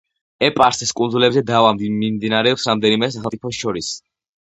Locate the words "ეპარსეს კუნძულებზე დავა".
0.45-1.75